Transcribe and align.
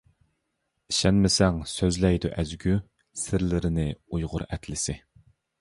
ئىشەنمىسەڭ 0.93 1.59
سۆزلەيدۇ 1.73 2.33
ئەزگۈ 2.37 2.75
سىرلىرىنى 3.25 3.89
ئۇيغۇر 3.93 4.49
ئەتلىسى. 4.51 5.01